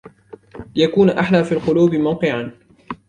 لِيَكُونَ 0.75 1.09
أَحْلَى 1.09 1.43
فِي 1.43 1.51
الْقُلُوبِ 1.51 1.95
مَوْقِعًا 1.95 2.51